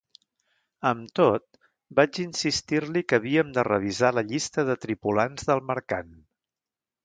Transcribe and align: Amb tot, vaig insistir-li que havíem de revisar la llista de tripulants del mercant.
Amb 0.91 1.11
tot, 1.19 1.43
vaig 1.99 2.21
insistir-li 2.23 3.05
que 3.11 3.21
havíem 3.21 3.53
de 3.61 3.67
revisar 3.69 4.13
la 4.19 4.27
llista 4.33 4.69
de 4.73 4.81
tripulants 4.87 5.49
del 5.53 5.67
mercant. 5.73 6.13